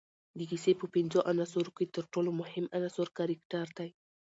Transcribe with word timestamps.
د 0.37 0.39
کیسې 0.49 0.71
په 0.79 0.85
پنځو 0.95 1.19
عناصروکښي 1.31 1.85
ترټولو 1.95 2.29
مهم 2.41 2.65
عناصر 2.77 3.07
کرکټر 3.17 3.65
دئ. 3.77 3.89